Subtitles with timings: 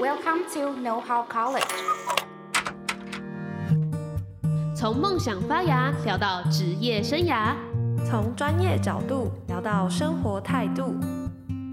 [0.00, 1.62] Welcome to Know How College。
[4.74, 7.54] 从梦想发芽聊到职业生涯，
[8.04, 10.96] 从专业角度聊到生活态度。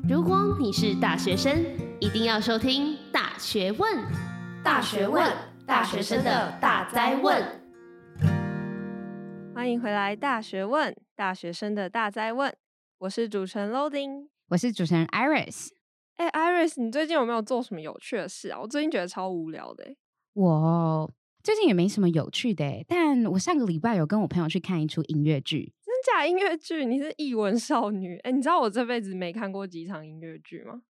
[0.07, 1.65] 如果你是大学生，
[1.99, 3.97] 一定要收听《大学问》。
[4.63, 5.31] 大学问，
[5.65, 7.43] 大学生的大哉问。
[9.55, 12.53] 欢迎回来，《大学问》，大学生的大哉问。
[12.99, 15.69] 我是主持人 Loading，我是主持人 Iris。
[16.21, 18.59] 哎，Iris，你最近有没有做什么有趣的事啊？
[18.61, 19.95] 我最近觉得超无聊的。
[20.33, 25.73] 我最近也没什么有趣的，但我上个礼拜有跟我朋友去看一出音乐剧。
[25.83, 26.85] 真假音乐剧？
[26.85, 28.17] 你是译文少女？
[28.19, 30.83] 哎，你知道我这辈子没看过几场音乐剧吗？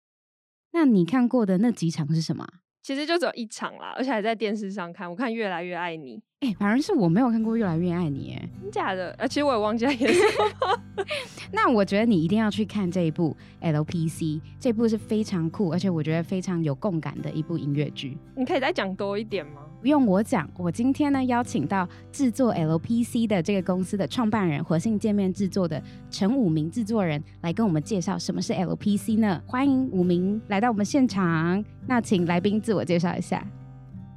[0.72, 2.46] 那你看过的那几场是什么？
[2.82, 5.08] 其实就只有一场啦，而且还在电视上看。
[5.08, 6.16] 我看《越来越爱你》。
[6.40, 9.14] 哎、欸，反而是我没有看过《越来越爱你》哎，真假的？
[9.16, 10.20] 而且我也忘记了演什
[10.60, 11.04] 么。
[11.52, 18.18] 那我觉得你一定要去看这一部 LPC，这部是非常酷，而且我觉得非常有共感的一部音乐剧。
[18.34, 19.62] 你可以再讲多一点吗？
[19.82, 29.42] 不用我讲，我今天呢邀请到制作 LPC 的这个公司的创办人，活性界面制作的陈武明制作人来跟我们介绍什么是 LPC 呢？
[29.44, 31.64] 欢迎武明来到我们现场。
[31.84, 33.44] 那请来宾自我介绍一下。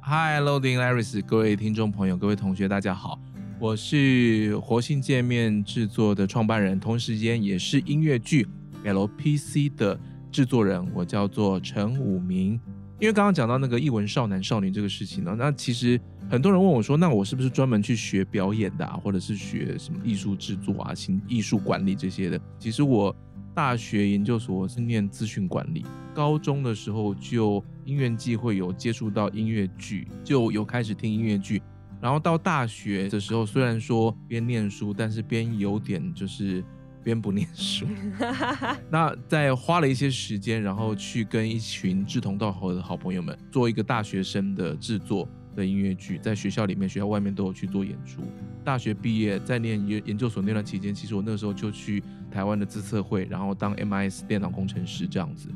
[0.02, 3.18] Hi，Loading Iris，各位听众朋友，各位同学，大家好，
[3.58, 8.46] 我是活性界面制作的创办人，同时间也是音乐剧
[8.84, 9.98] LPC 的
[10.30, 12.60] 制作人，我叫做陈武明。
[12.98, 22.40] 因为刚刚讲到那个艺文少男少女这个事情呢，那其实很多人问我说，那我是不是专门去学表演的啊，或者是学什么艺术制作啊、新艺术管理这些的？
[22.58, 23.14] 其实我。
[23.54, 25.82] 大学研究所是念资讯管理，
[26.14, 31.62] 高中的时候就因缘际会有接触到音乐剧，就有开始听音乐剧。
[31.98, 36.62] 然后到大学的时候，虽然说边念书，但是边有点就是
[37.06, 37.86] 边不念书。
[38.90, 48.22] 那在花了一些时间，然后去跟一群志同道合的好朋友们做一个大学生的制作的音乐剧，在学校里面、学校外面都有去做演出。
[48.64, 55.48] 大学毕业，在念研研究所那段期间，其实我那个时候就去台湾的自测会，然后当 MIS 电脑工程师这样子。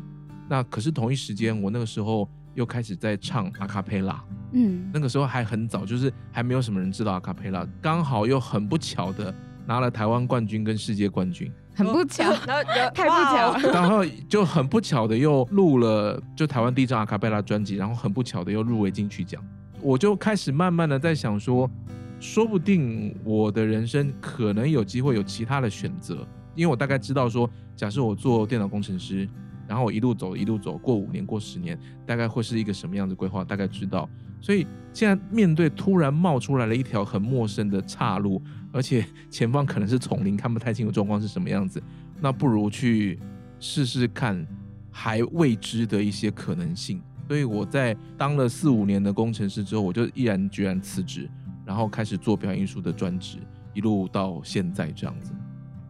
[0.49, 4.23] 那可是同一时间，我那个时候又开始在唱阿卡贝拉。
[4.53, 7.67] 嗯，那个时候还很早，就是还没有什么人知道阿卡贝拉。
[7.83, 9.35] 刚好又很不巧的
[9.71, 13.73] 拿了台湾冠军跟世界冠军，很不巧， 然后太不巧了。
[13.73, 19.41] 然后就很不巧的又录了就台湾第一张阿卡贝拉专辑，然后很不巧的又入围金曲奖。
[19.81, 21.71] 我就开始慢慢的在想说。
[22.19, 26.17] 说不定我的人生可能有机会有其他的选择，
[26.55, 29.27] 因为我大概知道说，假设我做电脑工程师，
[29.67, 34.07] 然后我一路走一路走过五年过十年，大概会是一个什么样的规划，大概知道。
[34.39, 38.43] 所以现在面对突然冒出来了一条很陌生的岔路，
[38.73, 41.83] 而且前方可能是丛林，看不太清楚状况是什么样子，
[42.21, 43.19] 那不如去
[43.59, 44.47] 试试看
[44.91, 47.03] 还未知的一些可能性。
[47.29, 51.29] 所以我在当了四五年的工程师之后，我就毅然决然辞职。
[51.63, 53.39] 然后开始做表演艺术的专职，
[53.75, 55.33] 一路到现在这样子。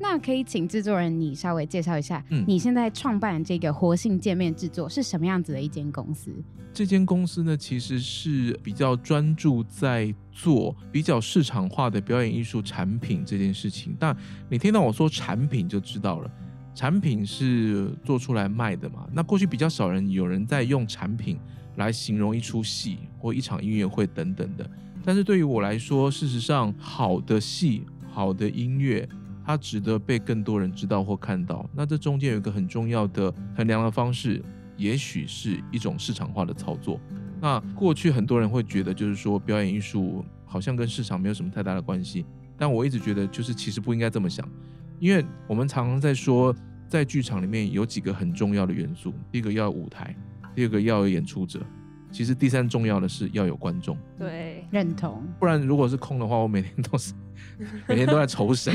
[0.03, 6.35] 那可以请制作人你稍微介绍一下，嗯，你现在创办这个活性界面制作是什么样子的一间公司？
[6.73, 13.95] 这间公司呢，其实是比较专注在做比较市场化的表演艺术产品这件事情。
[13.99, 14.17] 但
[14.49, 16.31] 你听到我说产品就知道了，
[16.75, 19.07] 产品是做出来卖的嘛。
[19.13, 21.39] 那过去比较少人有人在用产品
[21.77, 24.71] 来形容一出戏或一场音乐会等等的。
[25.05, 29.09] 但是对于我来说，事实上，好的戏、好的音乐，
[29.45, 31.69] 它值得被更多人知道或看到。
[31.75, 34.43] 那这中间有一个很重要的衡量的方式，
[34.77, 37.01] 也许是一种市场化的操作。
[37.41, 42.25] 那过去很多人会觉得，就是说表演艺术好像跟市场没有什么太大的关系。
[42.57, 44.47] 但我一直觉得，就是其实不应该这么想，
[44.99, 46.55] 因为我们常常在说，
[46.87, 50.15] 在剧场里面有几个很重要的元素：第一个要舞台，
[50.55, 51.61] 第二个要有演出者。
[52.11, 55.23] 其实第三重要的是要有观众，对，认同。
[55.39, 57.13] 不然如果是空的话，我每天都是
[57.89, 58.75] 每天都在愁神？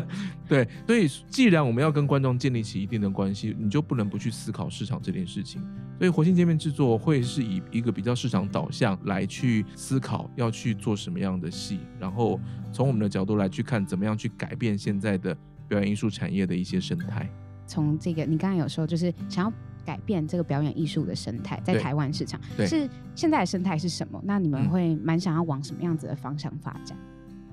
[0.48, 0.68] 对。
[0.86, 5.62] 所以既然我们要跟观众建立起一定的关系，你就不能不去思考市场这件事情。
[5.98, 12.38] 所以活性见面制作会是以一个比较市场导向来去思考要去做什么样的戏，然后
[12.72, 15.36] 从我们的角度来去看怎么样去改变现在的
[15.68, 17.30] 表演艺术产业的一些生态。
[17.66, 19.52] 从这个你刚才有说，就是想要。
[19.84, 24.20] 改变这个表演艺术的生态，在台湾市场是现在的生态是什么？
[24.24, 26.96] 那你们会蛮想要往什么样子的方向发展？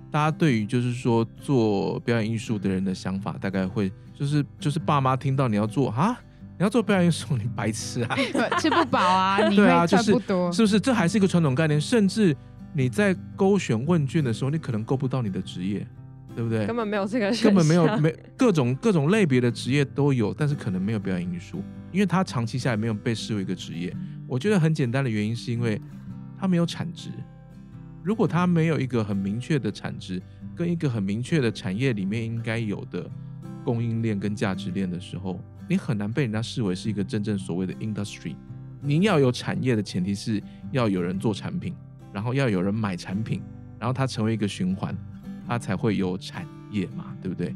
[0.10, 6.20] 大家对于就是说做表演艺术的人的想法，大概会就是就是爸妈听到你要做啊，
[6.58, 8.18] 你要做表演艺术，你白痴啊，
[8.60, 10.80] 吃不饱啊， 你会赚不多，是不是？
[10.80, 12.36] 这还是一个传统概念，甚至
[12.74, 15.88] 你在勾选问卷的时候，你可能勾不到你的职业。
[16.36, 16.66] 对不对？
[16.66, 23.96] 根本没有这个，根本没有没各种各种类别的职业都有，但是可能没有表演艺术，因为它长期下来没有被视为一个职业。
[24.28, 25.80] 我觉得很简单的原因是因为
[26.40, 27.10] 它没有产值。
[28.04, 30.22] 如果它没有一个很明确的产值，
[30.56, 33.10] 跟一个很明确的产业里面应该有的
[33.64, 35.40] 供应链跟价值链的时候，
[35.70, 38.36] 你很难被人家视为是一个真正所谓的 industry。
[38.82, 40.42] 您要有产业的前提是
[40.72, 41.76] 要有人做产品，
[42.12, 43.42] 然后要有人买产品，
[43.78, 44.98] 然后它成为一个循环，
[45.52, 47.54] 它才会有产业嘛，对不对？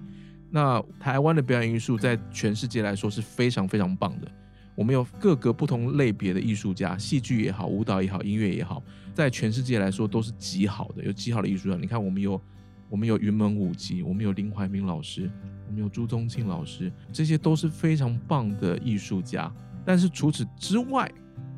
[0.51, 4.30] 那台湾的表演艺术在全世界来说是非常非常棒的。
[4.75, 8.83] 我们有各个不同类别的艺术家，戏剧也好，舞蹈也好，音乐也好，
[9.13, 11.77] 在全世界来说都是极好的，有极好的艺术家。
[11.77, 12.42] 你看，我们有
[12.89, 15.31] 我们有云门舞集，我们有林怀民老师，
[15.65, 19.50] 我们有朱宗庆老师，这些都是非常棒的艺术家。
[19.86, 21.09] 但是除此之外，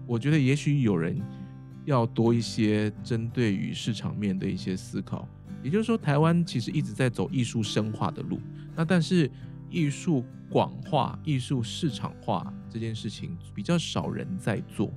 [0.06, 1.20] 我觉得也许有人
[1.86, 5.28] 要多一些针对于市场面的一些思考。
[5.64, 8.40] 也就是说，台湾其实一直在走艺术深化的路，
[8.76, 9.30] 那但是
[9.70, 14.92] 艺术广化、艺术市场化这件事情比较少人在做，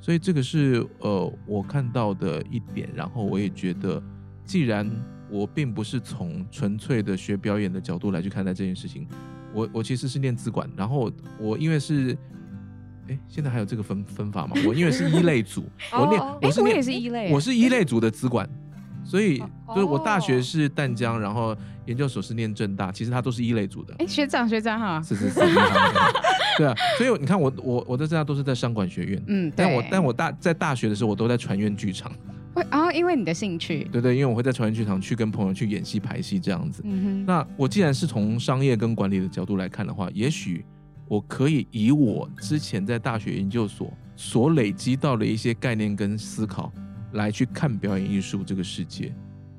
[0.00, 2.90] 所以这个是呃我看到的一点。
[2.94, 4.02] 然后我也觉得，
[4.44, 4.90] 既然
[5.30, 9.06] 我并不是从纯粹的学表演的角度来去看待这件事情，
[9.54, 12.16] 我我其实是念资管，然后我因为是，
[13.08, 14.54] 哎，现在还有这个分分法吗？
[14.66, 18.46] 我因为是一类组， 我念我是念我也是一类，我是一类组的资管。
[19.04, 21.56] 所以，就是我大学是淡江，然后
[21.86, 23.94] 研究所是念正大，其实它都是一类组的。
[23.98, 25.40] 哎，学长学长哈，是是是，
[26.56, 26.74] 对啊。
[26.96, 32.10] 所以你看我，我我我在政大都是在商管学院，嗯，但我但我大在大学的时候，我都在传院剧场。
[32.54, 33.82] 会啊，因为你的兴趣。
[33.90, 36.82] 对对，因为我会在传院剧场去跟朋友去演戏排戏这样子。
[36.84, 37.26] 嗯哼。
[37.26, 40.64] 那我既然是从商业跟管理的角度来看的话，也许
[41.08, 46.72] 我可以以我之前在大学研究所所累积到的一些概念跟思考。
[47.14, 49.12] 来去看表演艺术这个世界，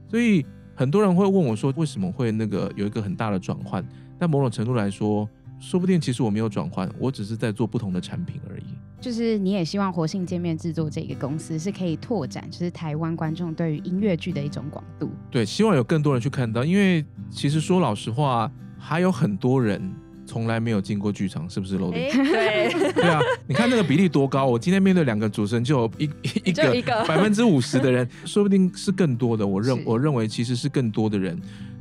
[0.10, 3.86] 所以很多人会问我说，为什么会那个有一个很大的转换？
[4.18, 5.28] 但某种程度来说，
[5.60, 8.64] 说不定其实我没有转换，我只是在做不同的产品而已。
[9.02, 15.10] 就是你也希望活性界面制作这个公司是可以拓展，就是台湾观众对于音乐剧的一种广度。
[15.30, 19.92] 对，希望有更多人去看到，因为其实说老实话，还有很多人。
[20.26, 22.12] 从来没有进过剧场，是不是 Loading？
[22.12, 24.46] 对对啊，你看那个比例多高！
[24.46, 26.10] 我今天面对两个主持人，就有一
[26.44, 26.52] 一
[26.82, 29.46] 个 百分之五十的人， 说不定是更多的。
[29.46, 31.40] 我认我认为其实是更多的人，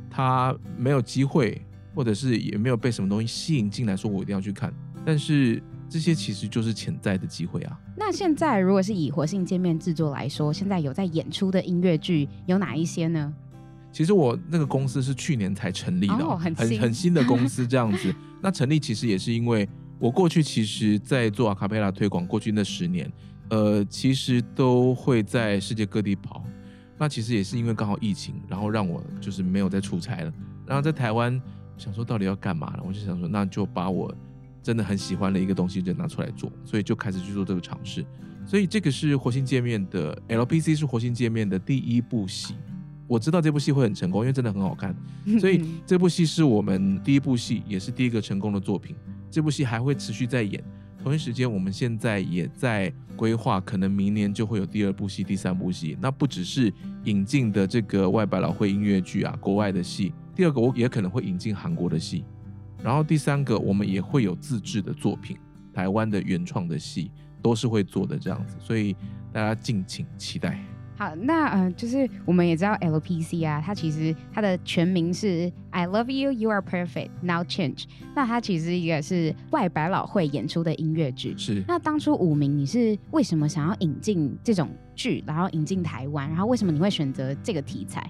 [0.09, 1.59] 他没有机会，
[1.93, 4.71] 或者是也没有被什么东西吸引进来，说我一定要去看。
[5.03, 7.77] 但是这些其实就是潜在的机会啊。
[7.95, 13.33] 那现在如果是以活性见面制作来说，现在有在演出的音乐剧有哪一些呢？
[13.91, 18.13] 其实我那个公司是去年才成立的，哦、很新很，很新的公司这样子。
[18.45, 23.11] 那成立其实也是因为我过去其实，在做阿卡贝拉推广，过去那十年，
[23.49, 26.45] 呃，其实都会在世界各地跑。
[26.95, 30.31] 那其实也是因为刚好疫情，然后让我就是没有再出差了。
[30.63, 31.41] 然后在台湾
[31.75, 34.15] 想说到底要干嘛了，我就想说那就把我
[34.61, 38.05] 真的很喜欢的一个东西就拿出来做，所以就开始去做这个尝试。
[38.45, 42.53] 所以这个是活性界面的 LPC 是活性界面的第一部戏。
[43.07, 44.95] 我知道这部戏会很成功，因为真的很好看，
[45.39, 48.95] 所以这部戏是我们第一部戏，也是第一个成功的作品。
[49.29, 50.63] 这部戏还会持续在演，
[51.03, 55.97] 同一时间我们现在也在规划，可能明年就会有第二部戏、第三部戏。
[56.01, 56.73] 那不只是
[57.03, 60.11] 引进的这个外百老汇音乐剧啊，国外的戏。
[60.35, 62.25] 第二个我也可能会引进韩国的戏，
[62.83, 65.37] 然后第三个我们也会有自制的作品，
[65.73, 67.11] 台湾的原创的戏
[67.41, 68.95] 都是会做的这样子，所以
[69.31, 70.59] 大家敬请期待。
[70.97, 77.83] 好，那嗯、呃，就是我们也知道 LPC 啊，它其实它的全名是 I Love You, You Are Perfect, Now Change。
[78.15, 81.35] 那它其实一个是外百老汇演出的音乐剧。
[81.37, 81.61] 是。
[81.67, 88.09] 那当初五名你是为什么想要引进这种剧，然后引进台湾，然后为什么你会选择这个题材？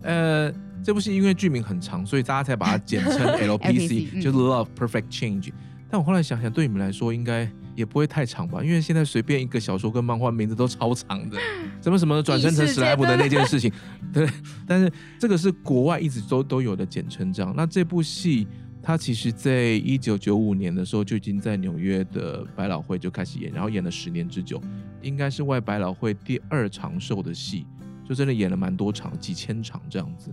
[0.00, 0.50] 呃，
[0.82, 5.52] 这部戏因为剧名很长，所以大家才把它简称 LPC，LPC 就是 Love Perfect Change。
[5.90, 7.46] 但我后来想想，对你们来说应该。
[7.74, 11.38] 也不会太长吧，因为现在随便一个小说跟漫画名字都超长的，
[11.82, 13.72] 什么什么转生成史莱姆的那件事情，
[14.12, 14.28] 对。
[14.66, 17.52] 但是这个是国外一直都都有的简称，这样。
[17.56, 18.46] 那这部戏
[18.82, 24.60] 它其实在一九九五年的时候就已经在纽约的百老汇就开始演，然后演了十年之久，
[25.02, 27.66] 应该是外百老汇第二长寿的戏，
[28.08, 30.32] 就真的演了蛮多场，几千场这样子。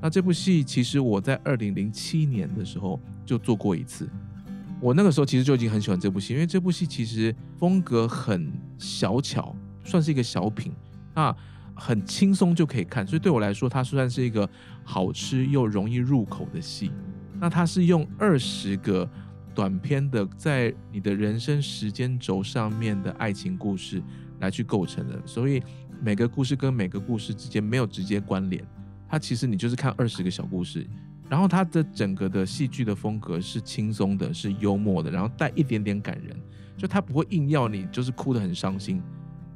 [0.00, 4.08] 那这部戏其实我在二零零七年的时候就做过一次。
[4.80, 9.54] 我那个时候其实就已经很喜欢这部戏，因为这部戏其实风格很小巧，
[9.84, 10.72] 算是一个小品，
[11.14, 11.34] 那
[11.74, 14.48] 很轻松就可以看，所以对我来说，它算是一个
[14.84, 16.92] 好吃又容易入口的戏。
[17.40, 19.08] 那它是用二十个
[19.54, 24.02] 短篇的，在你的人生时间轴上面的爱情故事
[24.40, 25.62] 来去构成的，所以
[26.00, 28.64] 每个故事跟每个故事之间没有直接关联，
[29.08, 30.86] 它其实你就是看二十个小故事。
[31.28, 36.36] 然后它的整个的戏剧的风格是轻松的，是幽默的，然后带一点点感人。
[36.76, 39.02] 就他不会硬要你就是哭得很伤心，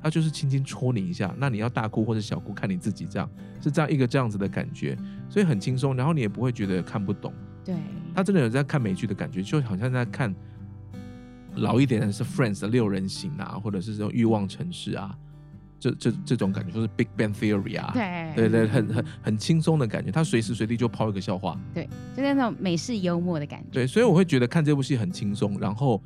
[0.03, 4.99] 他就是轻轻戳你一下，那你要大哭或者小哭看你自己，这样是这样一个这样子的感觉，
[5.29, 7.33] 所以很轻松，然后你也不会觉得看不懂。
[7.65, 7.77] 对，
[8.13, 10.35] 他真的有在看美剧的感觉，就好像在看
[11.55, 15.17] 老一点的是 Friends 的六人行啊，或者是这种欲望城市啊。
[15.83, 23.69] 这这这种感觉，就是 Big Bang Theory 啊，对对对，很很很轻松的感觉，他随时随地就抛一个笑话，对，就是那种美式幽默的感觉。
[23.73, 26.01] 对，所以我会觉得看这部戏很轻松，然后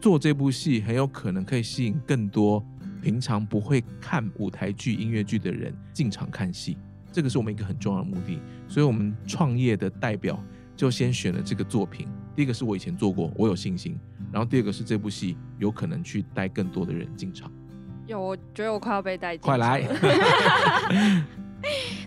[0.00, 2.60] 做这部戏很有可能可以吸引更多
[3.00, 6.76] 平常不会看舞台剧、音乐剧的人进场看戏，
[7.12, 8.40] 这个是我们一个很重要的目的。
[8.66, 10.42] 所以我们创业的代表
[10.76, 13.96] 就先选了这个作品，第一个是我以前做过，我有信心，
[14.32, 17.48] 然后第二个是这部戏有可能去带更多的人进场。
[18.06, 19.42] 有，我觉得我快要被带进。
[19.42, 19.82] 快来！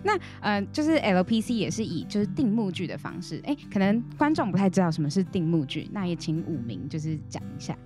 [0.04, 7.76] 那呃，就是 LPC 也是以就是定目剧的方式，哎，可能观众不太知道什么是定目剧，那也请五名就是讲一下。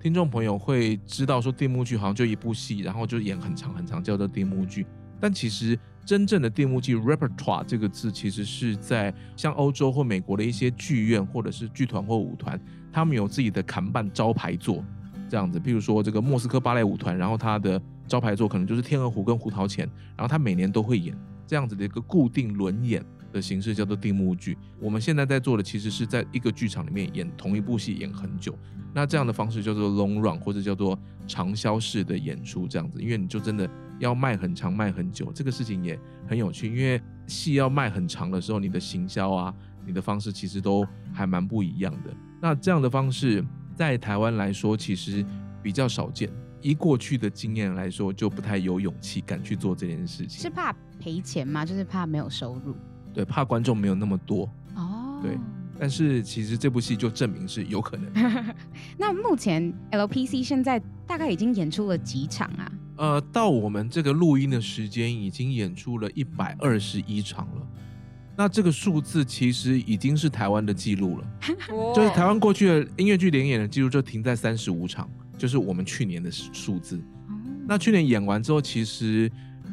[0.00, 4.86] 听众朋友会知道说定目剧好像就一部戏，然后就演很长很长，叫做定目剧。
[5.20, 12.58] 但其实真正的定目剧 repertoire 这个字，其实是在像欧洲或美国的一些剧院或者是剧团或舞团，
[12.92, 14.84] 他们有自己的看板招牌作。
[15.28, 21.16] 这样子，譬如说这个莫斯科芭蕾舞团，然后他的招牌作可能就是《天鹅湖》跟《胡桃钳》，然后他每年都会演
[21.46, 24.56] 这样子的一个固定轮演的形式，叫做定目剧。
[24.80, 28.58] 我们现在在做的其实是在一个剧场里面演同一部戏演很久，
[28.94, 33.68] 那这样的方式叫做 long run 或者叫做长销式的演出，这样子，因为你就真的
[33.98, 36.74] 要卖很长、卖很久，这个事情也很有趣。
[36.74, 39.54] 因为戏要卖很长的时候，你的行销啊，
[39.86, 42.16] 你的方式其实都还蛮不一样的。
[42.40, 43.44] 那这样的方式。
[43.78, 45.24] 在台湾来说，其实
[45.62, 46.28] 比较少见。
[46.60, 50.40] 以过去的经验来说，就不太有勇气敢去做这件事情。
[50.40, 51.64] 是怕赔钱吗？
[51.64, 52.74] 就是怕没有收入？
[53.14, 54.50] 对，怕观众没有那么多。
[54.74, 55.38] 哦，对。
[55.78, 58.12] 但是其实这部戏就证明是有可能。
[58.98, 62.72] 那目前 LPC 现在大概已经演出了几场啊？
[62.96, 67.68] 呃，到我们这个录音的时间，已经演出了一百二十一场了。
[68.38, 71.26] 那这个数字其实已经是台湾的记录了，
[71.92, 77.02] 就是台湾过去的音乐剧连演的记录就停在三十五场，就是我们去年的数字。
[77.66, 79.28] 那去年演完之后，其实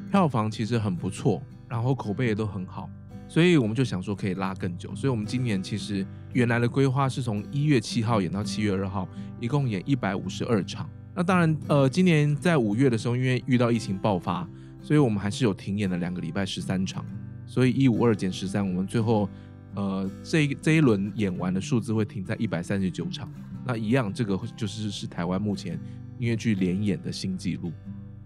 [0.10, 2.90] 票房其实很不错，然后口碑也都很好，
[3.28, 4.96] 所以我们就想说可以拉更久。
[4.96, 6.04] 所以我们今年其实
[6.34, 9.08] 原来的规划是从一月七号演到七月二号，
[9.40, 10.90] 一共演一百五十二场。
[11.14, 14.50] 那当然，呃，今年在五月的时候，因为遇到疫情爆发，
[14.82, 17.06] 所以我们还是有停演了两个礼拜，十三场。
[17.46, 19.30] 所以一五二减十三，我们最后，
[19.76, 23.32] 呃，这一这一轮演完的数字会停在一百三十九场。
[23.66, 25.74] 那一样，这个就是是台湾目前
[26.20, 27.72] 音乐剧连演的新纪录。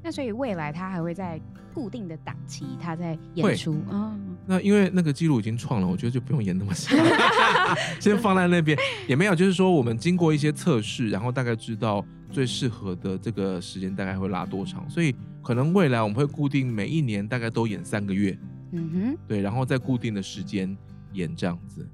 [0.01, 1.39] 那所以未来他还会在
[1.73, 3.91] 固定的档期，他在演出啊。
[3.91, 6.97] 哦、那因为那个记录已经创了，我觉得就不用演那么长，
[7.99, 9.35] 先放在那边也没有。
[9.35, 14.89] 就是说，我们经过一些测试，然后大概知道最适合的这个时间大概会拉多长。
[14.89, 18.37] 所以可能未来我们会固定每一年大概都演三个月。
[18.71, 20.75] 嗯哼，对，然后在固定的时间
[21.13, 21.87] 演这样子，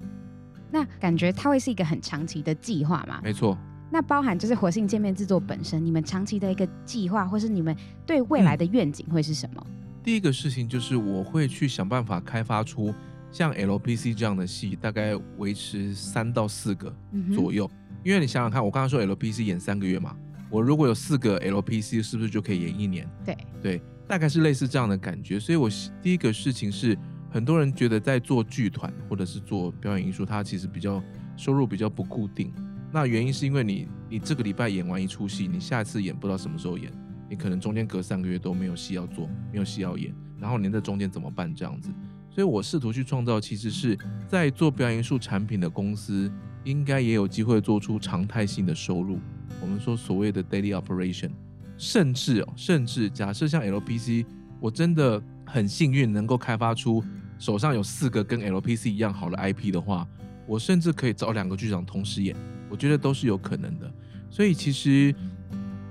[0.70, 3.20] 那感觉它会是一个很长期的计划嘛？
[3.22, 3.56] 没错。
[3.90, 9.64] 那包含就是活性界面制作本身，你们长期的一个计划，或是你们对未来的愿景会是什么？
[9.68, 12.92] 嗯，第一个事情就是我会去想办法开发出
[13.30, 16.94] 像 LPC 这样的戏，大概维持三到四个
[17.34, 17.70] 左右。
[17.72, 17.96] 嗯。
[18.04, 20.16] 因为你想想看，我刚刚说 LPC 演三个月嘛，
[20.50, 23.08] 我如果有四个 LPC，是不是就可以演一年？
[23.24, 23.82] 对对。
[24.08, 25.68] 大概是类似这样的感觉，所以我
[26.00, 26.96] 第一个事情是，
[27.28, 31.02] 很多人觉得在做剧团或者是做表演艺术，它其实比较
[31.36, 32.52] 收入比较不固定。
[32.92, 36.90] 那原因是因为你你这个礼拜演完一出戏，你下次演不知道什么时候演，
[37.28, 41.90] 你可能中间隔三个月都没有戏要做，没有戏要演，然后你在中间怎么办这样子？
[42.30, 43.98] 所以我试图去创造，其实是
[44.28, 46.30] 在做表演艺术产品的公司，
[46.64, 49.18] 应该也有机会做出常态性的收入。
[49.60, 51.30] 我们说所谓的 daily operation。
[51.78, 54.24] 甚至哦，甚至假设像 LPC，
[54.60, 57.02] 我真的很幸运能够开发出
[57.38, 60.06] 手上有四个跟 LPC 一样好的 IP 的话，
[60.46, 62.34] 我甚至可以找两个剧场同时演，
[62.70, 63.92] 我觉得都是有可能的。
[64.30, 65.14] 所以其实，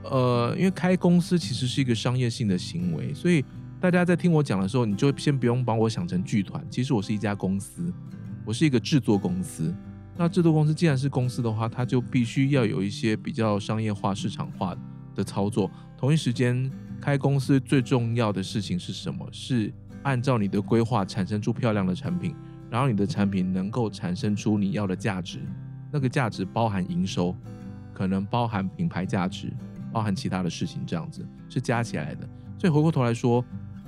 [0.03, 3.43] 呃，因为开公司其实是一个商业性的行为，所以
[3.79, 6.65] 大家在听我讲的时候，你就先不用把我想成剧团。
[6.69, 7.93] 其实我是一家公司，
[8.43, 9.73] 我是一个制作公司。
[10.17, 14.75] 那制作公司既然是公司的话，它就必须要有一些比较商业化、市场化
[15.15, 15.23] 的。
[15.23, 16.69] 操作，同一时间
[17.01, 19.27] 开公司最重要的事情是什么？
[19.31, 22.35] 是按照你的规划产生出漂亮的产品，
[22.69, 25.39] 然后你的产品能够产生出你要的价值，
[25.91, 27.35] 那个价值包含营收，
[27.91, 29.51] 可能包含品牌价值，
[29.91, 32.29] 包含其他的事情，这样子是加起来的。
[32.59, 33.43] 所以回过头来说，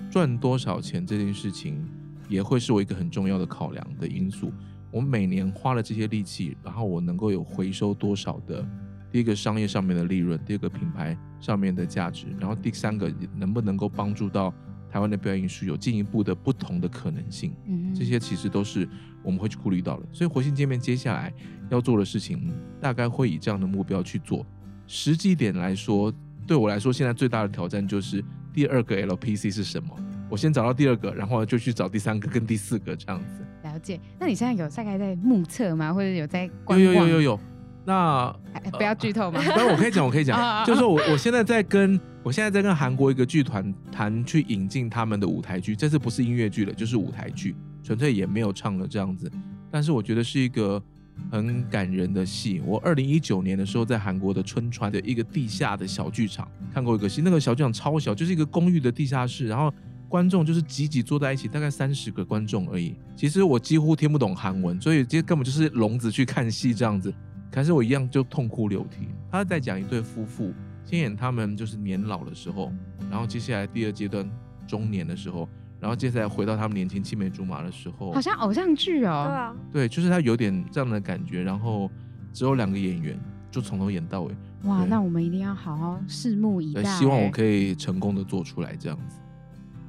[0.09, 1.87] 赚多少钱这件事情
[2.27, 4.51] 也会是我一个很重要的考量的因素。
[4.89, 8.67] 我每年花了这些力气，然后我能够有回收多少的
[9.11, 14.53] 第一个商业上面的利润，第二个品牌上面的价值，然后第三个能不能够帮助到
[14.89, 17.53] 台湾的表演艺术有进一步的不同的可能性。
[17.65, 18.87] 嗯，这些其实都是
[19.23, 20.05] 我们会去顾虑到的。
[20.11, 21.33] 所以活性界面接下来
[21.69, 24.45] 要做的事情，大概会以这样的目标去做。
[24.87, 26.13] 实际点来说，
[26.45, 28.23] 对我来说，现在最大的挑战就是
[28.53, 29.89] 第二个 LPC 是什么？
[30.29, 33.45] 我先找到第二个，然后就去找第三个跟第四个这样子。
[33.63, 33.99] 了解。
[34.19, 35.93] 那你现在有大概在目测吗？
[35.93, 36.77] 或者有在观？
[36.77, 37.39] 有有有有有。
[37.87, 39.39] 那、哎、不要剧透吗？
[39.47, 49.31] 不、呃，我可以讲，我可以讲，就是我我现在在跟我现在在跟韩国一个剧团谈去引进他们的舞台剧，这次不是音乐剧了，就是舞台剧，纯粹也没有唱了这样子。
[49.71, 50.83] 但是我觉得是一个
[51.31, 52.61] 很感人的戏。
[52.65, 59.73] 我二零一九年的时候在韩国的春川的一个地下的小剧场看过一个戏，那个小剧场超小，就是一个公寓的地下室，然后
[60.09, 62.97] 观众就是挤挤坐在一起，大概三十个观众而已。
[63.15, 67.13] 其实我几乎听不懂韩文，所以这根本就是聋子去看戏这样子。
[67.51, 69.07] 可是我一样就痛哭流涕。
[69.31, 70.53] 他在讲一对夫妇，
[70.85, 72.71] 先演他们就是年老的时候，
[73.09, 74.29] 然后接下来第二阶段
[74.67, 75.47] 中年的时候，
[75.79, 79.25] 然后接下来回到他们年轻青梅竹马的时候，好像偶像剧哦。
[79.27, 81.43] 对啊，对，就是他有点这样的感觉。
[81.43, 81.89] 然后
[82.33, 83.19] 只有两个演员，
[83.51, 84.35] 就从头演到尾。
[84.63, 86.83] 哇，那我们一定要好好拭目以待。
[86.83, 89.19] 希望我可以成功的做出来这样子。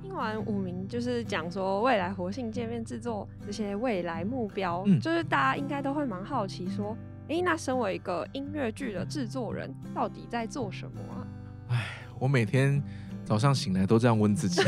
[0.03, 6.97] 听完武明就是讲说未来活性界面制作这些未来目标，嗯，就是大家应该都会蛮好奇说。
[7.29, 11.27] 哎，那身为一个音乐剧的制作人，到底在做什么啊？
[11.69, 11.87] 哎，
[12.19, 12.83] 我每天
[13.25, 14.63] 早上醒来都这样问自己，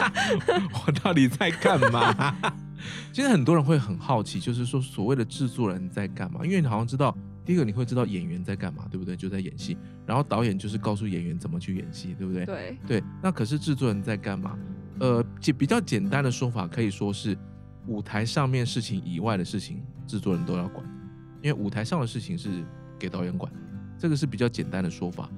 [0.86, 2.34] 我到底在干嘛？
[3.12, 6.40] 其实很多人会很好奇，就是说所谓的制作人在干嘛？
[6.44, 7.14] 因为你好像知道，
[7.44, 9.14] 第一个你会知道演员在干嘛，对不对？
[9.14, 9.76] 就在演戏，
[10.06, 12.46] 然后导演就是告诉演员怎么去演戏，对不对？
[12.46, 13.04] 对对。
[13.22, 14.58] 那可是制作人在干嘛？
[15.00, 17.36] 呃，简比较简单的说法可以说是
[17.86, 20.82] 舞台上面事情以外的事情，制作人都要管。
[21.42, 22.64] 因为舞台上的事情是
[22.98, 23.50] 给导演管，
[23.98, 25.28] 这个是比较简单的说法。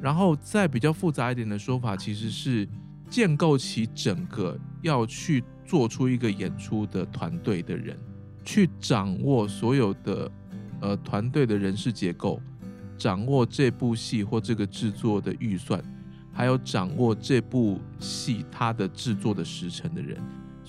[0.00, 2.66] 然后再比较复杂一点的说法，其实是
[3.10, 7.98] 建构起整个要去做出一个演出的团队的人，
[8.42, 10.30] 去掌握所有的
[10.80, 12.40] 呃团队的人事结构，
[12.96, 15.82] 掌握这部戏或这个制作的预算，
[16.32, 20.18] 还有掌握这部戏它的制作的时程的人。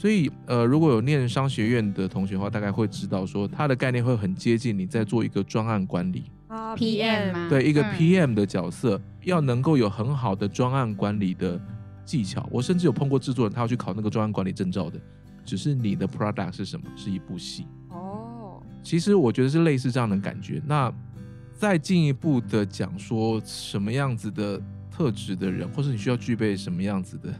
[0.01, 7.47] 所以，呃，如果有念商学院的同学的话，大概会知道说，它的概念会很接近你在做一个专案管理啊，PM 吗？
[7.47, 11.61] 对，一个 PM 的角色，嗯、要能够有很好的专案管理的
[12.03, 12.49] 技巧。
[12.51, 14.99] 我甚至有碰过制作人，他要去考那个专案管理证照的。
[15.45, 16.87] 只是你的 product 是什么？
[16.95, 18.59] 是一部戏哦。
[18.81, 20.59] 其实我觉得是类似这样的感觉。
[20.65, 20.91] 那
[21.53, 24.59] 再进一步的讲说，什么样子的
[24.89, 27.31] 特质的人，或是你需要具备什么样子的？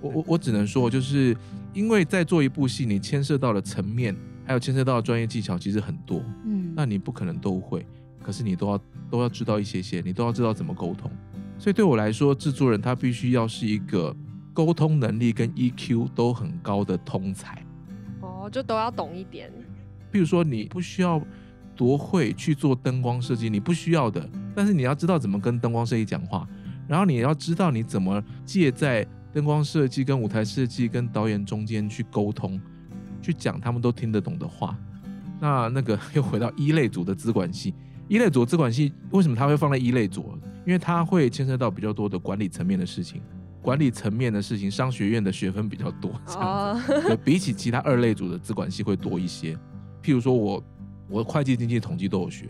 [0.00, 1.36] 我我我只能说，就是
[1.72, 6.22] 因为在做一部戏，你牵涉到的层面，还有牵涉到的专业技巧，其实很多。
[6.44, 7.84] 嗯，那你不可能都会，
[8.22, 8.80] 可是你都要
[9.10, 11.10] 都要知道一些些，你都要知道怎么沟通。
[11.58, 14.14] 所以对我来说，制作人他必须要是一个
[14.52, 17.60] 沟通能力跟 EQ 都很高的通才。
[18.20, 19.50] 哦，就都要懂一点。
[20.12, 21.20] 比如说，你不需要
[21.74, 26.48] 多会去做灯光设计，你不需要的，但是你要知道怎么跟灯光设计讲话，
[26.86, 29.04] 然后你要知道你怎么借在。
[29.32, 32.60] 灯光设计跟舞台设计跟导演中间去沟通，
[33.20, 34.76] 去讲他们都听得懂的话。
[35.40, 37.72] 那那个又回到一类组的资管系，
[38.08, 40.36] 一类组资管系为什么他会放在一类组？
[40.66, 43.22] 因为它会牵涉到比较多的管理层面的事情，
[43.62, 49.54] 管理层面的事情，商学院的学分比较多， 这样子，比起其他二类组的资管系会多一些。
[50.02, 50.62] 譬如说我，
[51.08, 52.48] 我会计、经济、统计都有学，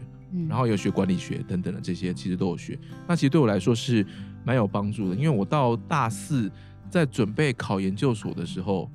[0.48, 2.76] 然后有学管理学等等的这些，其实都有学。
[3.06, 4.04] 那其实对我来说是
[4.44, 6.50] 蛮有帮助的，因为我到大四。
[6.90, 8.90] 在准备考研究所的时候，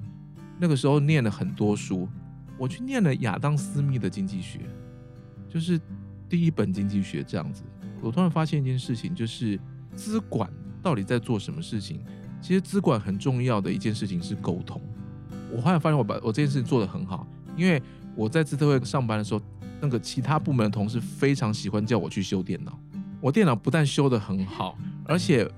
[0.59, 2.07] 那个时候念了很多书，
[2.57, 4.61] 我去念了亚当·斯密的经济学，
[5.47, 5.79] 就是
[6.27, 7.63] 第一本经济学这样子。
[8.01, 9.59] 我突然发现一件事情，就是
[9.95, 10.49] 资管
[10.81, 12.03] 到底在做什么事情？
[12.41, 14.81] 其实资管很重要的一件事情是沟通。
[15.51, 17.81] 我后来发现我把我这件事情做得很好，因为
[18.15, 19.41] 我在资特会上班的时候，
[19.79, 22.77] 那个其他部门的同事非常喜欢叫我去修电脑。
[23.21, 25.49] 我电脑不但修得很好，而且。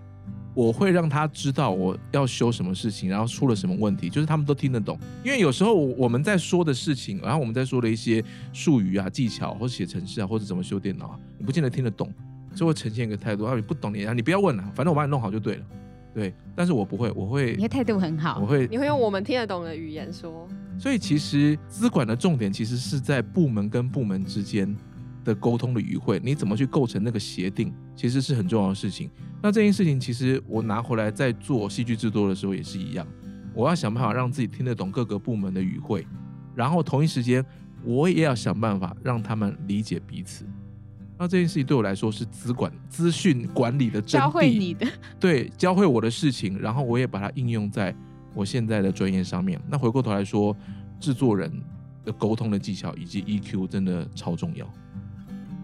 [0.56, 4.98] 我会让他知道我要修什么事情，然后出了什么问题，就是他们都听得懂。
[5.24, 12.10] 因为有时候我们在说的事情，然后我们在说的一些术语啊、技巧，或者写程式啊，或者怎么修电脑啊，你不见得听得懂，
[12.56, 15.66] 就会呈现一个态度啊，你不懂你啊，你不要问了，反正我帮你弄好就对了。
[16.14, 20.48] 对，但是我不会，我会，你的态度很好，我会，你会用我们听得懂的语言说。
[20.80, 24.74] 所以其实资管的重点其实是在部门跟部门之间
[25.26, 29.10] 的沟通的语汇，你怎么去构成那个协定，其实是很重要的事情。
[29.42, 33.06] 那这件事情其实我拿回来在做戏剧制作的时候也是一样，
[33.54, 36.08] 我要想办法让自己听得懂各个部门的语汇，
[36.56, 37.44] 然后同一时间
[37.84, 40.46] 我也要想办法让他们理解彼此。
[41.18, 44.88] 那这件事情对我来说是资管资讯管理的真谛，教会你的，
[45.20, 47.96] 对，教会我的事情，然后我也把它应用在
[48.34, 49.60] 我现在的专业上面。
[49.70, 50.56] 那回过头来说，
[51.00, 51.52] 制作人
[52.04, 54.70] 的沟通的技巧以及 EQ 真的超重要。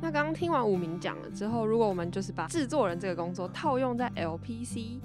[0.03, 4.99] 那刚刚听完武明讲了之后，如果我们就是把制作人这个工作套用在 LPC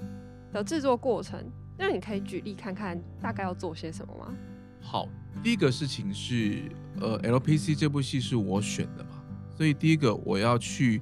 [0.51, 1.39] 的制作过程，
[1.77, 4.33] 那你可以举例看看大概要做些什么吗？
[4.81, 5.07] 好，
[5.43, 6.63] 第一个事情是，
[6.99, 9.11] 呃，LPC 这部戏是我选的嘛。
[9.55, 10.99] 所以第一个我要去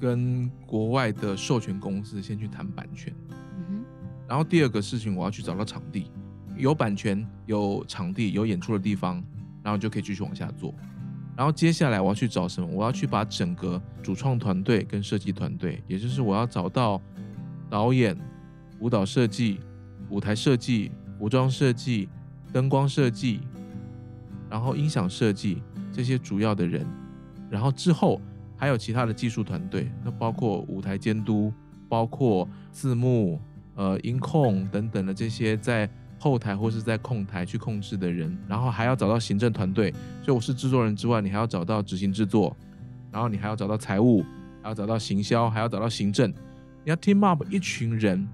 [0.00, 3.84] 跟国外的授权公司先去谈版权，嗯哼，
[4.28, 6.10] 然后第二个事情我要去找到场地，
[6.56, 9.22] 有版权、有场地、有演出的地方，
[9.62, 10.74] 然后就可以继续往下做。
[11.40, 12.68] 然后接下来我要去找什么？
[12.70, 17.00] 我要去把整个主创团队跟设计团队，也就是我要找到
[17.70, 18.14] 导演、
[18.78, 19.58] 舞蹈设计、
[20.10, 22.10] 舞台设计、服装设计、
[22.52, 23.40] 灯光设计，
[24.50, 26.86] 然后音响设计这些主要的人。
[27.48, 28.20] 然后之后
[28.54, 31.50] 还有其他的技术团队，那包括舞台监督，
[31.88, 33.40] 包括字幕、
[33.76, 35.88] 呃音控等等的这些在
[36.20, 39.90] 后台或是在控台去控制的人，然后还要找到行政团队。
[40.22, 42.54] 所以我是制作人之外，你还要找到执行制作，
[43.10, 44.22] 然后你还要找到财务，
[44.62, 46.30] 还要找到行销，还要找到行政，
[46.84, 48.28] 你要 team up 一群人，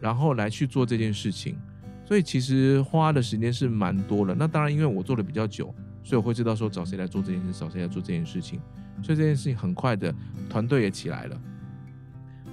[0.00, 1.56] 然后来去做这件事情。
[2.04, 4.34] 所以其实花的时间是蛮多的。
[4.34, 5.74] 那当然，因为我做的比较久。
[6.02, 8.58] 所以我会知道说找谁来做这件事，找谁来做这件事情，
[9.02, 10.12] 所以这件事情很快的
[10.48, 11.40] 团队也起来了。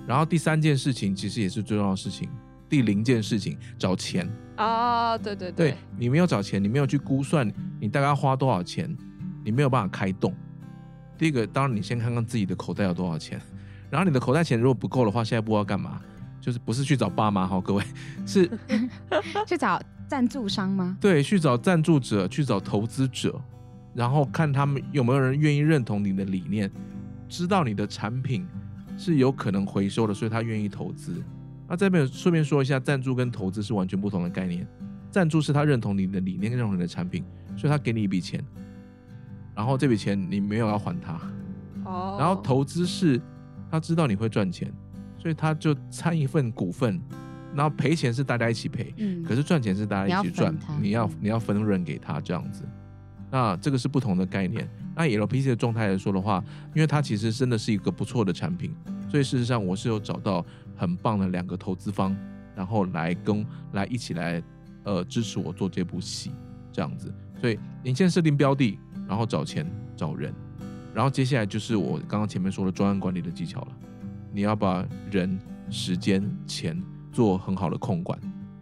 [0.06, 2.30] 然后第三件事情其实也是最重要的事情，
[2.70, 8.96] 第零件事情找钱啊，对对对，对，你没有找钱，你没有去估算你大概要花多少钱，
[9.44, 10.34] 你没有办法开动。
[11.18, 13.42] 第一个，当然你先看看自己的口袋有多少钱，
[13.90, 16.02] 然后你的口袋钱如果不够的话，下一步要干嘛？
[16.40, 17.84] 就是不是去找爸妈哈，各位
[18.26, 18.50] 是
[19.48, 19.82] 去找。
[20.08, 20.98] 赞助商吗？
[21.02, 23.38] 对，去找赞助者，去找投资者，
[23.94, 26.72] 然后看他们有没有人愿意认同你的理念，
[27.28, 28.48] 知道你的产品
[28.98, 31.22] 是有可能回收的，所以他愿意投资。
[31.68, 34.66] 那这边顺便说一下，赞助跟投资是完全不同的概念。
[35.12, 37.24] 赞助是他认同你的理念，认同你的产品，
[37.56, 38.44] 所以他给你一笔钱，
[39.56, 41.20] 然后这笔钱你没有要还他。
[41.86, 42.18] 哦。
[42.20, 43.20] 然后投资是
[43.70, 44.72] 他知道你会赚钱，
[45.18, 47.02] 所以他就参一份股份。
[47.56, 52.64] 然后赔钱是大家一起赔，嗯，可是赚钱是大家一起赚，你要你要分润给他这样子，
[53.32, 54.70] 那这个是不同的概念。
[54.96, 56.44] 那以 LPC 的状态来说的话，
[56.76, 58.76] 因为它其实真的是一个不错的产品，
[59.10, 62.16] 所以事实上我是有找到很棒的两个投资方，
[62.56, 64.42] 然后来跟来一起来
[64.84, 66.32] 呃支持我做这部戏
[66.72, 67.14] 这样子。
[67.40, 69.66] 所以你先设定标的，然后找钱
[69.96, 70.34] 找人，
[70.94, 73.68] 然后接下来就是我刚刚前面说的专案管理的技巧了，
[74.34, 75.40] 你要把人、
[75.70, 76.82] 时间、钱。
[77.10, 78.20] 做很好的控管，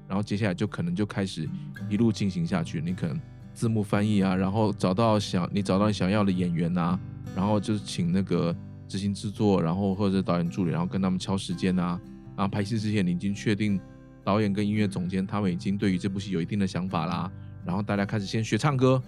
[0.07, 1.49] 然后接下来就可能就开始
[1.89, 2.79] 一路进行下去。
[2.79, 3.19] 你可能
[3.53, 6.97] 字幕翻译啊，然后找到想你找到你想要的演员啊，
[7.35, 8.55] 然后就是请那个
[8.87, 11.99] 执行制作，然后或者导演助理，然后跟他们敲时间啊。
[12.37, 13.79] 然后拍戏之前你已经确定
[14.23, 17.31] 导演跟音乐总监他们已经对于这部戏有一定的想法啦。
[17.65, 19.01] 然后大家开始先学唱歌，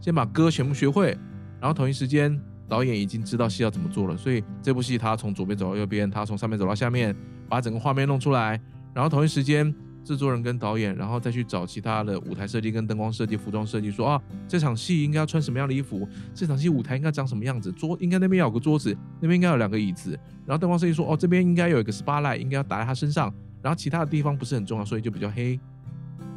[0.00, 1.16] 先把歌全部学会，
[1.60, 7.14] 然后同一时间导演已经知道戏要怎么做了，所以这部戏他从左边走到右边，他从上面走到下面，
[7.48, 8.60] 把整个画面弄出来。
[8.94, 16.08] 然后同一时间，制作人跟导演，然后再去找其他的舞台设计、跟灯光设计、服装设计，说啊，这场戏应该要穿什么样的衣服？
[16.34, 17.70] 这场戏舞台应该长什么样子？
[17.72, 20.18] 桌应该那边有个桌子，那边应该有两个椅子。
[20.44, 23.32] 然后灯光设计说，哦，这边应该有一个 spotlight，应该要打在他身上。
[23.62, 25.58] 然后其他的地方不是很重要，所以就比较黑。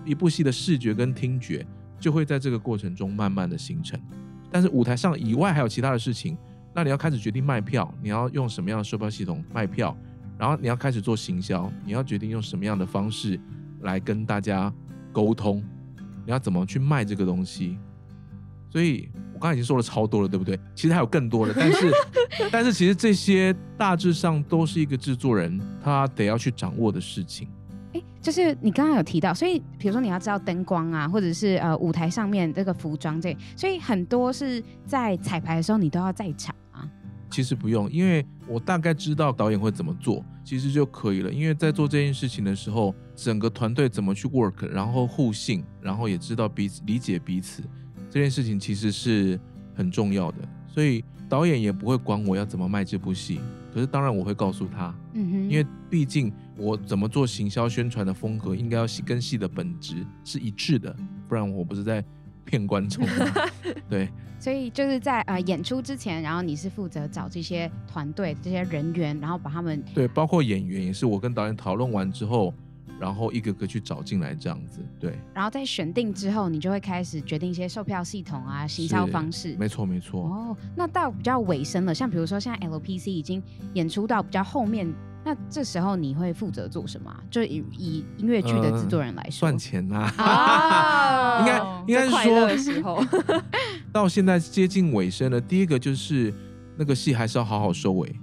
[0.06, 1.65] 一部戏的视觉跟听觉
[1.99, 3.99] 就会在这个过程中慢慢的形成。
[4.51, 6.38] 但是舞台上以外还有其他的事情，
[6.73, 9.97] 那你要开始决定卖票，你要用什么样的售票系统卖票？
[10.37, 13.39] 然后你要开始做行销，你要决定用什么样的方式
[13.81, 14.71] 来跟大家
[15.11, 15.63] 沟通，
[16.25, 17.77] 你要怎么去卖这个东西。
[18.69, 20.59] 所以我刚才已经说了超多了，对不对？
[20.75, 21.91] 其实还有更多的，但是
[22.51, 27.47] 但是其实这些大致上都是一个制作人他得要去掌握的事情。
[27.93, 36.53] 诶，就是你刚刚有提到，所以比如说你要知道灯光啊，或者是呃舞台上面这个服装这，所以很多是在彩排的时候你都要在场。
[37.35, 41.29] 其实不用，因为我大概知道导演会怎么做，其实就可以了。
[41.29, 47.61] 因为在做这件事情的时候，整个团队怎么去 work，然后互信，然后也知道彼此理解彼此，
[48.09, 49.37] 这件事情其实是
[49.73, 50.37] 很重要的。
[50.65, 53.41] 所以导演也不会管我要怎么卖这部戏，
[53.73, 60.95] 可是当然我会告诉他，嗯哼，因为毕竟我怎么做行销宣传的风格，应该要跟戏的本质是一致的，
[61.27, 62.01] 不然我不是在。
[62.45, 63.05] 骗观众，
[63.89, 64.08] 对，
[64.39, 72.53] 所以就是在呃演出之前，然后你是负责找这些团队、这些人员，然后把他们对，包括演员也是我跟导演讨论完之后，
[72.99, 74.79] 然后一个个去找进来这样子。
[74.99, 79.55] 对，然后在选定之后，你就会开始决定一些售票系统啊、行销方式。
[79.58, 80.21] 没错，没错。
[80.21, 83.41] 哦，那到比较尾声了，像比如说现在 LPC 已经
[83.73, 84.93] 演出到比较后面。
[85.25, 87.11] 那这时候你会负责做什么？
[87.31, 90.13] 就以以音乐剧的制作人来说，赚钱呐。
[90.17, 93.03] 啊，应该应该是说，的时候
[93.91, 95.41] 到现在接近尾声了。
[95.41, 96.31] 第一个就是
[96.77, 98.15] 那个戏还是要好好收尾，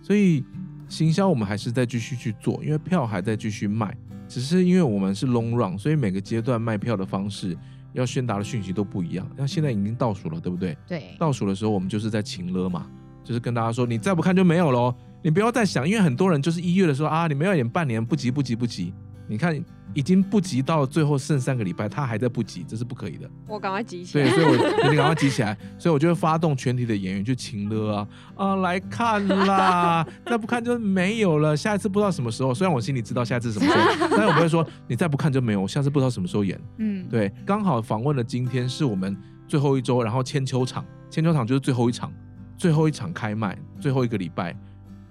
[0.00, 0.42] 所以
[0.88, 3.94] 行销我们还是在继续去做，因为票还在继续卖。
[4.26, 7.56] 只是因为我们是 long run，所以每个阶段卖票的方式
[7.92, 9.24] 要宣达的讯息都不一样。
[9.36, 10.76] 那现在已经倒数了，对不对？
[10.86, 11.14] 对。
[11.18, 12.86] 倒数的时候，我们就是在情勒嘛，
[13.22, 14.92] 就是跟大家说，你再不看就没有喽。
[15.22, 18.92] 你不要再想，因为很多人就是一月的时候啊，你们要演半年，不急不急不急。
[19.28, 19.60] 你看
[19.92, 23.28] 已经不急到最后剩三个礼拜，他还在不急，这是不可以的。
[23.48, 24.24] 我赶快急起来。
[24.24, 25.58] 对，所以我你赶快急起来。
[25.76, 31.56] 所以我就会发动全体的演员去请了啊啊来看啦，再不看就没有了。
[31.56, 36.60] 下一次不知道什么时候，虽然我心里知道下一次什么时候，但是我不会说你再不看就没有，我下次不知道什么时候演。
[36.78, 39.16] 嗯，对，刚好访问的今天是我们
[39.48, 42.12] 最后一周，然后千秋场，千秋场就是最后一场，
[42.56, 44.56] 最后一场开卖，最后一个礼拜。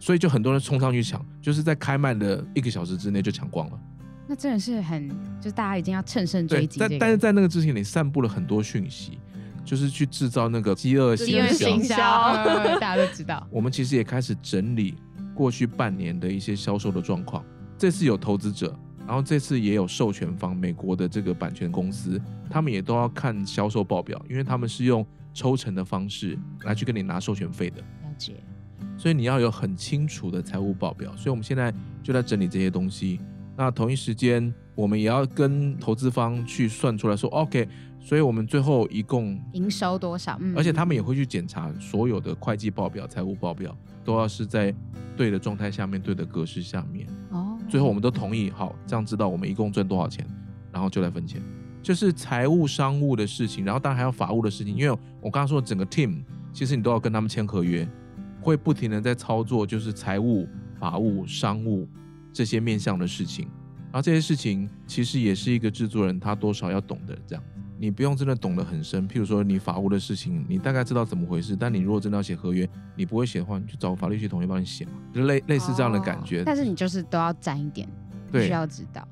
[0.05, 3.79] 所以就很多人冲上去抢，就是在开卖的一个小时之内就抢光了。
[4.27, 6.79] 那真的是很，就是大家已经要乘胜追击。
[6.79, 9.17] 但但是在那个之前，你散布了很多讯息，
[9.63, 11.55] 就是去制造那个饥饿行销。
[11.55, 11.95] 行销，
[12.79, 13.47] 大家都知道。
[13.49, 14.93] 我们其实也开始整理
[15.33, 17.43] 过去半年的一些销售的状况。
[17.75, 27.81] 这次有投资者，然后这次也有授权方，美国的这个版权公司，他们也都要看销售报表，因为他们是用抽成的方式来去跟你拿授权费的。
[27.81, 28.35] 了解。
[28.97, 33.19] 所以你要有很清楚的财务报表，所以我们现在就在整理这些东西。
[33.57, 37.67] 那同一时间，我们也要跟投资方去算出来说，OK，
[38.01, 40.37] 所以我们最后一共营收多少？
[40.41, 44.75] 嗯，而且他们也会去检查所有的会计报表、财务报表，都要是在
[45.15, 47.07] 对的状态下面、对的格式下面。
[47.29, 50.27] 哦，最后我们都同意，好，这样知道我们一共赚多少钱，
[50.71, 51.41] 然后就来分钱，
[51.81, 57.87] 就是财务、商务的事情，然后当然还有法务的事情，因为我刚刚说的整个 team，其实你都要跟他们签合约。
[58.45, 60.47] 会不停的在操作，就是财务、
[60.79, 61.89] 法务、商务
[62.31, 63.47] 这些面向的事情，
[63.85, 67.17] 然后这些事情其实也是一个制作人他多少要懂的。
[67.25, 67.43] 这样，
[67.79, 69.09] 你不用真的懂得很深。
[69.09, 76.41] 譬如说你法务的事情，你大概知道怎么回事，但你如果真的要写合约，你不会写的话，你就找法律系同学帮你写嘛，就类类似这样的感觉。
[76.41, 77.89] 哦，但是你就是都要沾一点，
[78.31, 79.07] 对，需要知道。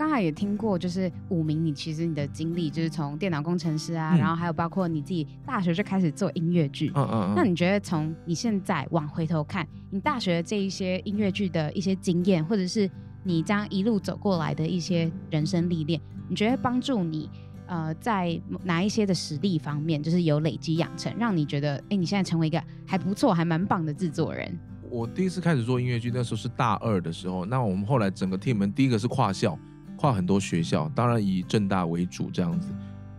[0.00, 6.90] 刚才也听过，就是五名，你其实你的经历就是从电脑工程师啊，嗯、然后还有包括你自己大学就开始做音乐剧。
[6.94, 7.34] 嗯嗯，嗯。
[7.36, 12.90] 那你觉得从你现在往回头看，你大学的这一些音乐剧的一些经验，或者是
[13.24, 17.28] 你这样一路走过来的一些人生历练，你觉得帮助你
[17.66, 24.58] 呃在哪一些的实力方面，就是有累积养成，让你觉得哎，你现在成为一个还不错、还蛮棒的制作人？
[24.88, 27.44] 我第一次开始做音乐剧，那时候是大二的时候。
[27.44, 29.58] 那我们后来整个 team 第一个是跨校。
[30.00, 32.72] 跨很多学校，当然以正大为主这样子。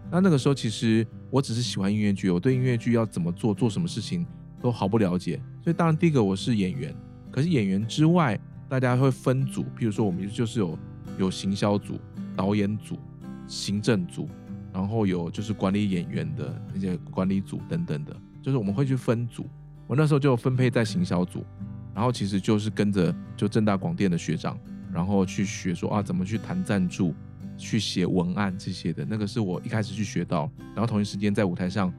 [0.10, 4.26] 那那个时候其实我只是喜欢音乐剧，我对音乐剧要怎么做、做什么事情
[4.60, 5.40] 都毫不了解。
[5.64, 6.92] 所以当然第一个我是演员，
[7.30, 10.80] 可是演员之外，大家会分组，譬如说我们就是有
[11.20, 12.00] 有行销组、
[12.36, 12.98] 导演组、
[13.46, 14.28] 行政组，
[14.74, 19.46] 然后有就是管理演员的那些管理组等等的，就是我们会去分组。
[19.86, 21.46] 我那时候就分配在行销组，
[21.94, 24.58] 然后其实就是跟着就正大广电的学长。
[24.94, 27.14] 然后去学说啊，怎么去谈赞助，
[27.58, 30.50] 去写文案这些的，那个是我一开始去学到。
[30.76, 31.94] 然后同一时间在舞台上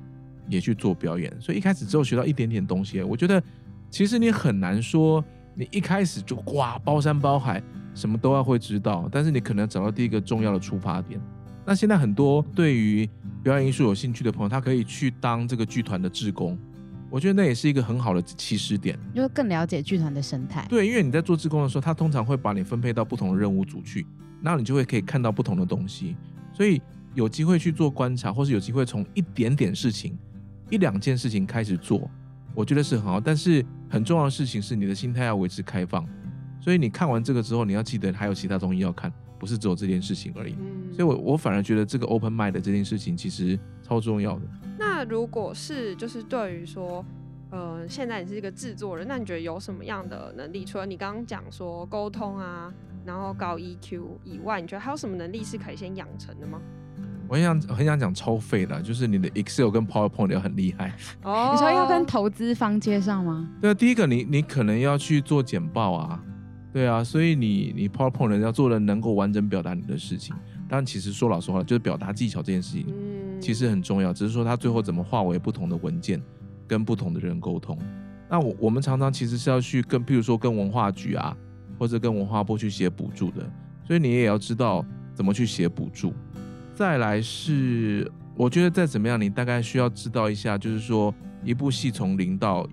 [0.48, 3.02] 也去做表演，所以一开始只有学到一点点东西。
[3.02, 3.42] 我觉得
[3.90, 5.24] 其实你很难说，
[5.54, 7.62] 你一开始就哇包山包海，
[7.94, 9.08] 什么都要会知道。
[9.10, 11.20] 但是你可能找到第一个重要的出发点。
[11.64, 13.08] 那现在很多对于
[13.42, 16.58] 表演艺术有兴趣的朋友，他可以去当这个剧团的志工。
[17.12, 20.64] 我觉得那也是一个很好的起始点，就更了解剧团的生态。
[20.66, 24.06] 对，因为你在做志工的时候，他通常会把你分配到不同的任务组去，
[24.40, 26.16] 那你就会可以看到不同的东西。
[26.54, 26.80] 所以
[27.12, 30.18] 有机会去做观察，或是有机会从一点点事情、
[30.70, 32.10] 一两件事情开始做，
[32.54, 33.20] 我觉得是很好。
[33.20, 36.08] 但是很重要的事情是，你的心态要维持开放。
[36.62, 40.54] 所以你看完这个之后，你要记得还有其他东西要看，不是只有这件事情而已。
[40.58, 40.94] 嗯。
[40.94, 44.46] 所以我我反而觉得这个 open mind 的这件事情其实超重要的。
[45.02, 47.04] 那如果是就是对于说，
[47.50, 50.64] 呃，现在你是一个制作人，那你觉得有什么样的能力？
[50.64, 52.72] 除了你刚刚讲说沟通啊，
[53.04, 56.60] 然后高 EQ 以外，你觉得还有什么能力是可以先养成的吗？
[57.28, 60.96] 我很想很想讲超废的，就是你的 Excel 跟 PowerPoint 要很厉害。
[61.24, 63.50] 哦， 你说要跟投资方接上吗？
[63.60, 66.22] 对啊，第一个你你可能要去做简报啊，
[66.72, 70.32] 对啊，所以你你 PowerPoint 要做的能够完整表达你的事情。
[70.68, 73.01] 但其实说老实话，就是表达技巧这件事情，嗯，
[73.42, 74.12] 其实很重要。
[74.12, 76.22] 只是说它最后怎么化为不同的文件，
[76.66, 77.76] 跟不同的人沟通。
[78.30, 81.36] 那我我们常常其实是要去跟，譬如说跟文化局啊，
[81.78, 83.44] 或者跟文化部去写补助的。
[83.84, 86.14] 所以你也要知道怎么去写补助。
[86.74, 91.12] 再来是，我觉得再怎么样，你大概需要知道一下，就是说
[91.44, 92.66] 一部戏从零到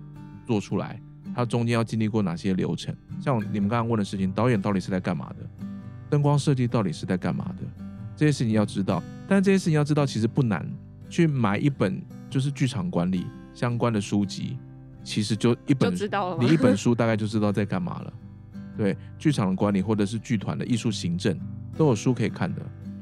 [0.46, 0.98] 做出来，
[1.34, 2.94] 它中间要经历过哪些流程。
[3.20, 5.66] 像你们刚刚问的事情，导演到底是在干嘛的？
[6.08, 7.89] 灯光设计到底是在干嘛的？
[8.20, 9.02] 这些事情要知道。
[9.26, 10.70] 但这些事情要知道其实不难，
[11.08, 14.58] 去买一本就是剧场管理相关的书籍，
[15.02, 18.12] 其实就一本，就知道了你一本书大概就知道在干嘛了。
[18.76, 21.34] 对，剧场的管理或者是剧团的艺术行政
[21.78, 22.60] 都有书可以看的。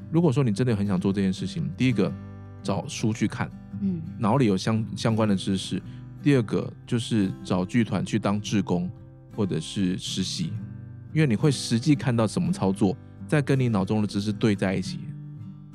[0.09, 2.13] 如果说你真的很想做这件事情，第一个
[2.63, 3.51] 找书去看，
[3.81, 5.81] 嗯，脑里有相相关的知识；
[6.23, 8.89] 第二个就是找剧团去当志工
[9.35, 10.53] 或者是实习，
[11.13, 15.01] 因为你会实际看到怎么操作，再跟你脑中的知识对在一起，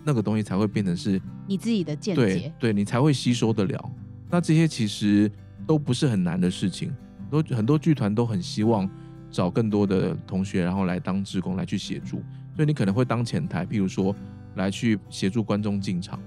[0.03, 3.91] 那个东西才会变成是你自己的见解，对，对你才会吸收得了。
[4.29, 5.31] 那这些其实
[5.65, 6.93] 都不是很难的事情，
[7.29, 8.89] 都很多剧团都很希望
[9.29, 12.21] 找更多的同学，然后来当志工来去协助。
[12.55, 14.15] 所以你可能会当前台，譬如说
[14.55, 16.19] 来去协助观众进场，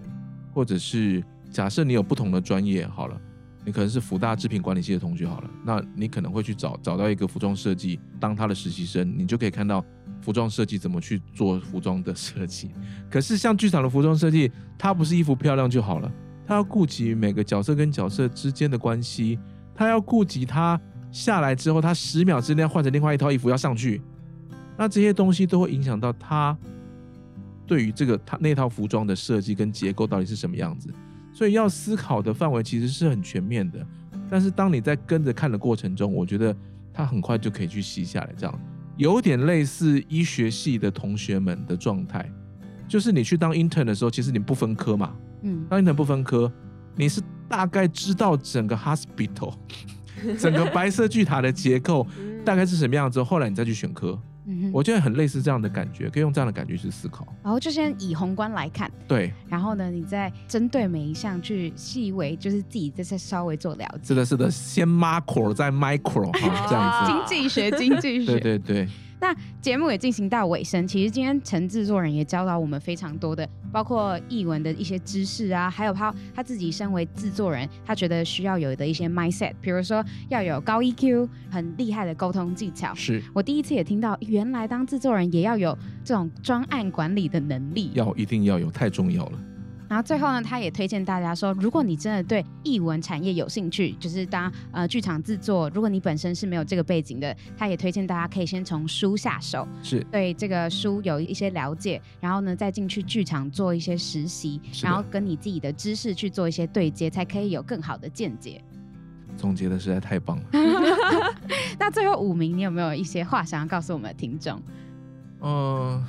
[0.53, 3.21] 或者是假设你有不同的专业，好了，
[3.65, 9.85] 你可能是福大制品管理系的同学，好了，那你可能会去找找到一个服装设计当他的实习生，你就可以看到
[10.21, 12.71] 服装设计怎么去做服装的设计。
[13.11, 16.13] 可是像剧场的服装设计，它不是衣服漂亮就好了，
[16.47, 19.39] 它要顾及每个角色跟角色之间的关系，
[19.75, 24.03] 它要顾及它下来之后，它十秒之内换成另外一套衣服要上去。
[24.77, 26.55] 那这些东西都会影响到他
[27.67, 30.93] 对于这个他那套服装的设计跟结构到底是什么样子，
[31.33, 33.87] 所以要思考的范围其实是很全面的。
[34.29, 36.55] 但是当你在跟着看的过程中，我觉得
[36.93, 38.61] 他很快就可以去吸下来，这样
[38.97, 42.31] 有点类似医学系的同学们的状态，
[42.89, 46.51] 就是你去当 intern 的时候，其实你不分科嘛，嗯，当 intern 不分科，
[46.95, 49.55] 你是大概知道整个 hospital
[50.39, 52.07] 整个白色巨塔的结构
[52.45, 54.19] 大概是什么样子，后来你再去选科。
[54.47, 57.27] 嗯，我觉得很类似这样的感觉，可以用这样的感觉去思考。
[57.43, 59.33] 然后就先以宏观来看，对。
[59.49, 64.09] 然后呢，你再针对每一项去细微，就是自己再稍微做了解。
[64.09, 67.35] 是的，是的，先 macro 再 micro 哈， 这样子。
[67.35, 68.39] 经济学，经济学。
[68.39, 68.89] 对对对。
[69.21, 82.95] 那节目也进行到尾声，其实今天陈制作人也教导我们非常多的，包括译文的一些知识啊，还有他他自己身为制作人，他觉得需要有的一些 mindset，比如说要有高 EQ，很厉害的沟通技巧。
[82.95, 89.39] 是我第一次也听到，原来当制作人也要有这种专案管理的能力，要一定要有，太重要了。
[89.89, 108.61] 然后最后呢，他也推荐大家说，如果你真的对译文产业有兴趣，就是当呃剧场制作，如果你本身是没有这个背景的，他也推荐大家可以先从书下手，是对这个书有一些了解，然后呢再进去剧场做一些实习，然后跟你自己的知识去做一些对接，才可以有更好的见解。
[109.37, 110.45] 总结的实在太棒了。
[111.79, 114.61] 那最后五名，你有没有一些话想要告诉我们的听众？
[115.43, 116.07] 嗯、呃。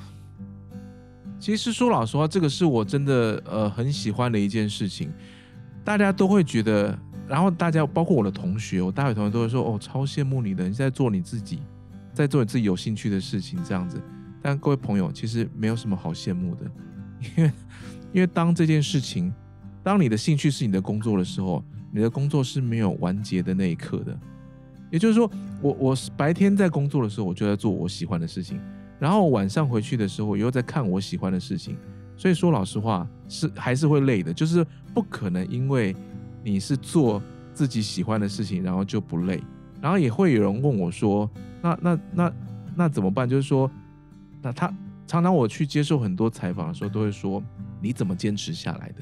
[1.40, 5.12] 其实说老实话，这个是我真的呃很喜欢的一件事情。
[5.84, 6.98] 大家都会觉得，
[7.28, 11.62] 然后大家包括我的同学，我大学同学都会说：“哦，超羡慕你的，你在做你自己，
[12.14, 14.02] 在做你自己有兴趣的事情，这样子。”
[14.42, 16.66] 但各位朋友，其实没有什么好羡慕的，
[17.22, 17.52] 因为
[18.14, 19.34] 因为当这件事情，
[19.82, 24.18] 当你的兴趣是你的工作的时候，你的工作是没有完结的那一刻的。
[24.92, 25.30] 也就是说，
[25.62, 28.60] 我我白天在工作的时候，我就在做我喜欢的事情。
[29.00, 31.78] 然后晚上回去的时候，又在看我喜欢的事情，
[32.16, 35.96] 所以说老实话是还是会累的，就是不可能因为
[36.44, 37.22] 你是做
[37.54, 39.40] 自己喜欢的事情，然后就不累。
[39.80, 41.30] 然后也会有人问我说
[41.62, 42.34] ：“那那那
[42.76, 43.70] 那怎么办？”就是说，
[44.42, 44.74] 那他
[45.06, 47.44] 常常我去接受很多采访的时候，都会说
[47.80, 49.02] ：“你怎么坚持下来的？”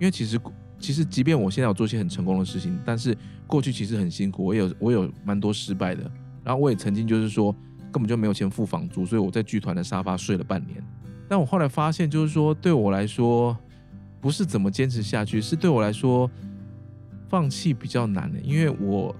[0.00, 0.40] 因为其实
[0.78, 3.14] 其实即便我现在有做些很成功的事情，但是
[3.46, 6.10] 过去其实很辛苦，我有我有蛮多失败的。
[6.42, 7.54] 然后我也曾经就是说。
[7.92, 10.82] 根本就没有钱付房租，所以我在剧团的沙发睡了半年。
[11.28, 13.56] 但我后来发现，就是说对我来说，
[14.20, 16.30] 不是怎么坚持下去，是对我来说
[17.28, 19.14] 放弃比较难的，因为我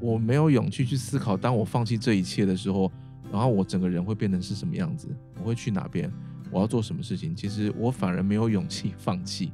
[0.00, 2.90] 我没有勇气去思考，当我放弃这一切的时候，
[3.30, 5.08] 然后我整个人会变成是什么样子，
[5.40, 6.12] 我会去哪边，
[6.50, 7.34] 我要做什么事情。
[7.34, 9.52] 其实我反而没有勇气放弃，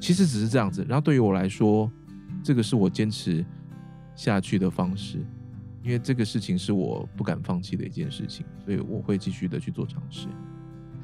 [0.00, 0.84] 其实只是这样子。
[0.88, 1.90] 然后对于我来说，
[2.42, 3.44] 这个是我坚持
[4.14, 5.18] 下去的方式。
[5.84, 10.26] 因为这个事情是我不敢放弃的一件事情，所以我会继续的去做尝试。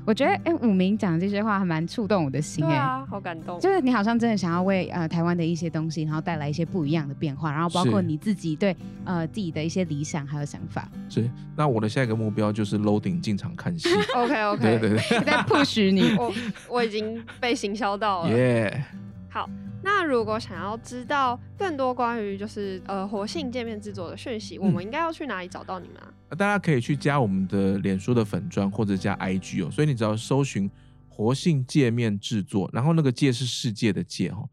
[0.07, 3.61] 我觉得，哎，武明讲的这些话还蛮触动我的心，哎，啊，好感动。
[3.61, 8.75] 就是你好像真的想要为呃台湾的一些东西，然后带来一些不一样的变化，然后包括你自己对
[9.05, 10.91] 呃自己的一些理想还有想法。
[11.11, 13.91] 是，那我的下一个目标就是 loading 进场看戏。
[14.17, 16.33] OK OK， 对对对，在 push 你， 我
[16.71, 18.31] 我已经被行销到了。
[18.31, 19.33] 耶，yeah.
[19.33, 19.51] 好。
[19.83, 26.13] 那如果想要知道更多关于就是呃活性界面制作的讯息，嗯、我们应该要去哪里找到你们啊？
[26.31, 30.71] 大家可以去加我们的脸书的粉砖或者加 IG 哦，所以你只要搜寻
[31.09, 34.45] 活性界面制作，然后那个界是世界的界哈，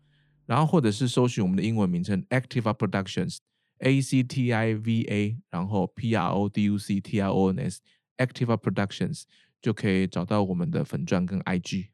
[0.46, 3.38] 然后或者是搜寻我们的英文名称 Activa Productions
[3.80, 7.52] A C T I V A，然后 P R O D U C T I O
[7.52, 7.80] N S
[8.18, 9.24] Activa Productions
[9.62, 11.88] 就可以找到我们的粉钻跟 IG。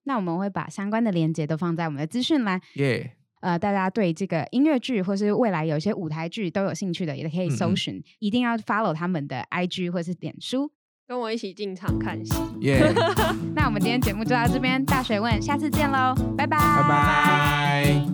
[0.00, 2.60] 好，那我们会把相关的链接都放在我们的资讯栏。
[2.74, 3.20] 耶，Yeah.
[3.40, 10.70] 呃，大家对这个音乐剧或是未来有一些舞台剧都有兴趣的，也可以搜寻，嗯嗯一定要 follow 他们的 IG 或是点书，
[11.08, 12.34] 跟我一起进场看戏。
[12.60, 12.92] 耶，
[13.56, 18.06] 那我们今天节目就到这边，大学问，下次见喽，拜拜，拜拜。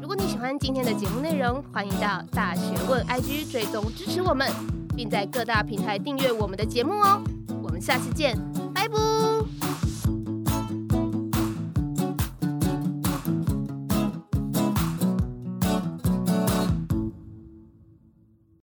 [0.00, 4.48] 如果你喜欢今天的节目内容，欢迎到大学问 IG 追踪支持我们，
[4.96, 7.20] 并在各大平台订阅我们的节目哦。
[7.64, 8.65] 我们下次见。